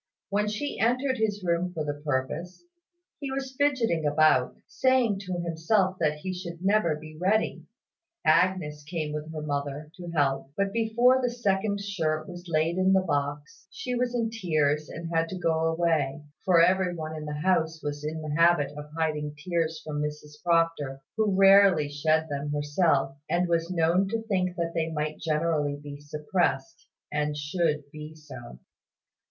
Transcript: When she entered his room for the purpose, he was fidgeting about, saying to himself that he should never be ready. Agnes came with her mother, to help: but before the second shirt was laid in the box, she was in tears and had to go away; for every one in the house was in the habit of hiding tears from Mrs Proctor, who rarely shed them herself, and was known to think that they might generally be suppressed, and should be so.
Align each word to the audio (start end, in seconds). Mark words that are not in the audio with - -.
When 0.31 0.47
she 0.47 0.79
entered 0.79 1.19
his 1.19 1.43
room 1.43 1.73
for 1.75 1.85
the 1.85 1.93
purpose, 2.03 2.63
he 3.19 3.29
was 3.31 3.53
fidgeting 3.55 4.03
about, 4.03 4.55
saying 4.65 5.19
to 5.27 5.33
himself 5.33 5.97
that 5.99 6.17
he 6.21 6.33
should 6.33 6.65
never 6.65 6.95
be 6.95 7.15
ready. 7.21 7.67
Agnes 8.25 8.81
came 8.83 9.13
with 9.13 9.31
her 9.31 9.43
mother, 9.43 9.91
to 9.97 10.07
help: 10.09 10.49
but 10.57 10.73
before 10.73 11.21
the 11.21 11.29
second 11.29 11.81
shirt 11.81 12.27
was 12.27 12.47
laid 12.47 12.77
in 12.79 12.93
the 12.93 13.01
box, 13.01 13.67
she 13.69 13.93
was 13.93 14.15
in 14.15 14.31
tears 14.31 14.89
and 14.89 15.11
had 15.15 15.29
to 15.29 15.37
go 15.37 15.65
away; 15.71 16.23
for 16.45 16.63
every 16.63 16.95
one 16.95 17.15
in 17.15 17.25
the 17.25 17.33
house 17.39 17.83
was 17.83 18.03
in 18.03 18.23
the 18.23 18.33
habit 18.33 18.71
of 18.75 18.89
hiding 18.97 19.35
tears 19.37 19.79
from 19.85 20.01
Mrs 20.01 20.41
Proctor, 20.43 21.01
who 21.15 21.35
rarely 21.39 21.87
shed 21.87 22.27
them 22.27 22.51
herself, 22.51 23.15
and 23.29 23.47
was 23.47 23.69
known 23.69 24.07
to 24.07 24.23
think 24.23 24.55
that 24.55 24.71
they 24.73 24.89
might 24.89 25.19
generally 25.19 25.75
be 25.75 25.99
suppressed, 25.99 26.87
and 27.11 27.37
should 27.37 27.83
be 27.91 28.15
so. 28.15 28.57